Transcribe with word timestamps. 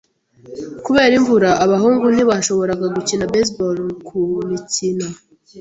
Kubera 0.85 1.13
imvura, 1.19 1.49
abahungu 1.65 2.05
ntibashoboraga 2.13 2.85
gukina 2.95 3.29
baseball 3.31 3.77
kumikino. 4.07 5.07